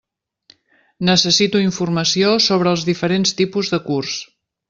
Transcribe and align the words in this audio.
Necessito 1.09 1.61
informació 1.65 2.33
sobre 2.47 2.73
els 2.77 2.87
diferents 2.89 3.37
tipus 3.43 3.71
de 3.77 3.83
curs. 3.91 4.19